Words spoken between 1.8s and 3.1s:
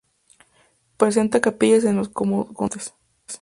entre los contrafuertes.